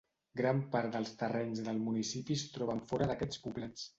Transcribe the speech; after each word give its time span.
Gran 0.39 0.61
part 0.75 0.95
dels 0.95 1.11
terrenys 1.19 1.61
del 1.67 1.83
municipi 1.89 2.39
es 2.41 2.47
troben 2.57 2.83
fora 2.93 3.09
d'aquests 3.13 3.45
poblets. 3.47 3.89